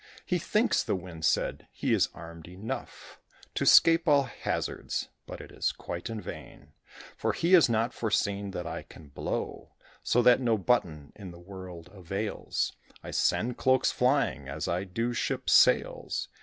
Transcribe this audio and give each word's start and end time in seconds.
"He 0.25 0.39
thinks," 0.39 0.81
the 0.81 0.95
Wind 0.95 1.25
said, 1.25 1.67
"he 1.71 1.93
is 1.93 2.09
armed 2.15 2.47
enough 2.47 3.19
To 3.53 3.67
'scape 3.67 4.07
all 4.07 4.23
hazards; 4.23 5.09
but 5.27 5.39
it's 5.39 5.71
quite 5.71 6.09
in 6.09 6.19
vain, 6.19 6.73
For 7.15 7.33
he 7.33 7.53
has 7.53 7.69
not 7.69 7.93
foreseen 7.93 8.49
that 8.49 8.65
I 8.65 8.81
can 8.81 9.09
blow, 9.09 9.75
So 10.01 10.23
that 10.23 10.41
no 10.41 10.57
button 10.57 11.13
in 11.15 11.29
the 11.29 11.37
world 11.39 11.91
avails: 11.93 12.73
I 13.03 13.11
send 13.11 13.57
cloaks 13.59 13.91
flying 13.91 14.49
as 14.49 14.67
I 14.67 14.85
do 14.85 15.13
ships' 15.13 15.53
sails. 15.53 16.29